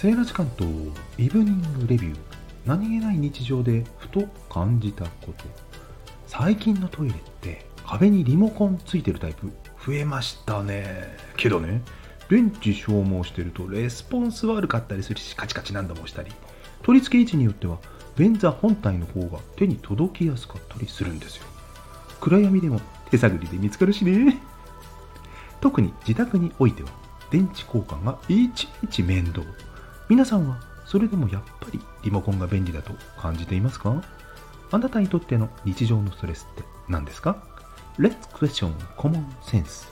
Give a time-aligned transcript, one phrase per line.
[0.00, 0.64] セーラ時間と
[1.18, 2.16] イブニングレビュー。
[2.64, 5.44] 何気ない日常でふと感じたこと。
[6.26, 9.52] 最近のトイレって壁にリモコンついてるタイプ。
[9.84, 11.18] 増えましたね。
[11.36, 11.82] けどね。
[12.30, 16.32] 電池消耗してるとレスポンス悪かったりするしカチカチ何度も押したり。
[16.82, 17.76] 取り付け位置によっては
[18.16, 21.44] 便座本体の方が手に届きやすかったりするんですよ。
[22.22, 22.80] 暗闇でも
[23.10, 24.40] 手探りで見つかるしね。
[25.60, 26.88] 特に自宅においては
[27.30, 29.42] 電池交換がいちいち面倒
[30.10, 34.02] 皆さんはそれでもやっぱりリモコンが便利だと感じていますか？
[34.72, 37.44] あなたにとっての日常のストレスって何ですか
[37.96, 39.86] ?Let's question common sense